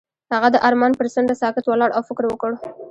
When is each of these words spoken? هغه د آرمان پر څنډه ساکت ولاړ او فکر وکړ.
هغه 0.33 0.47
د 0.53 0.57
آرمان 0.67 0.91
پر 0.99 1.07
څنډه 1.13 1.35
ساکت 1.41 1.65
ولاړ 1.67 1.89
او 1.93 2.01
فکر 2.09 2.23
وکړ. 2.29 2.51